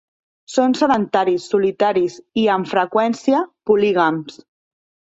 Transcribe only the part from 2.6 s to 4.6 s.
freqüència, polígams.